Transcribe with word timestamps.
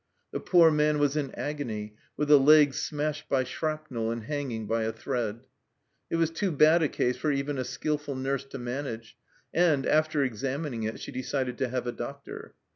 The 0.31 0.39
poor 0.39 0.71
man 0.71 0.97
was 0.97 1.15
in 1.15 1.29
agony, 1.35 1.95
with 2.17 2.31
a 2.31 2.37
leg 2.39 2.73
smashed 2.73 3.29
by 3.29 3.43
shrapnel 3.43 4.09
and 4.09 4.23
hanging 4.23 4.65
by 4.65 4.81
a 4.81 4.91
thread. 4.91 5.41
It 6.09 6.15
was 6.15 6.31
too 6.31 6.49
bad 6.51 6.81
a 6.81 6.89
case 6.89 7.17
for 7.17 7.31
even 7.31 7.59
a 7.59 7.63
skilful 7.63 8.15
nurse 8.15 8.45
to 8.45 8.57
manage, 8.57 9.15
and, 9.53 9.85
after 9.85 10.23
examining 10.23 10.81
it, 10.81 10.99
she 10.99 11.11
decided 11.11 11.59
to 11.59 11.69
have 11.69 11.85
a 11.85 11.91
doctor. 11.91 12.55